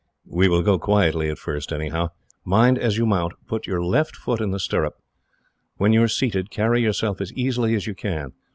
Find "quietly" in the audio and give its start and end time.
0.79-1.29